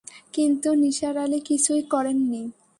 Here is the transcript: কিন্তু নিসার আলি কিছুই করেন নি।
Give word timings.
কিন্তু 0.33 0.69
নিসার 0.73 1.15
আলি 1.17 1.39
কিছুই 1.41 1.81
করেন 1.93 2.17
নি। 2.31 2.41